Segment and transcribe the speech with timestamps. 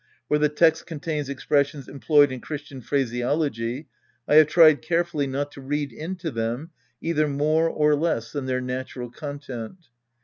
[0.29, 3.85] Where the text contains expressions employed in Christian phraseology,
[4.27, 8.61] I have tried carefully not to read into them either more or less than their
[8.61, 9.89] natural content.